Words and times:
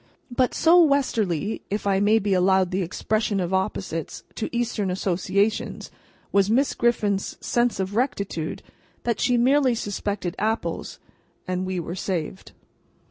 But, 0.35 0.55
so 0.55 0.81
Westerly—if 0.83 1.85
I 1.85 1.99
may 1.99 2.17
be 2.17 2.33
allowed 2.33 2.71
the 2.71 2.81
expression 2.81 3.39
as 3.39 3.53
opposite 3.53 4.23
to 4.33 4.49
Eastern 4.51 4.89
associations—was 4.89 6.49
Miss 6.49 6.73
Griffin's 6.73 7.37
sense 7.39 7.79
of 7.79 7.95
rectitude, 7.95 8.63
that 9.03 9.19
she 9.19 9.37
merely 9.37 9.75
suspected 9.75 10.35
Apples, 10.39 10.97
and 11.47 11.67
we 11.67 11.79
were 11.79 11.93
saved. 11.93 12.53